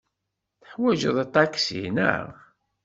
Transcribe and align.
Teḥwajeḍ 0.61 1.17
aṭaksi, 1.25 1.83
naɣ? 1.95 2.27